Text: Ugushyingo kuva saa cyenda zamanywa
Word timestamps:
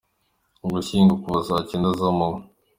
Ugushyingo 0.65 1.13
kuva 1.23 1.39
saa 1.47 1.65
cyenda 1.69 1.89
zamanywa 1.99 2.39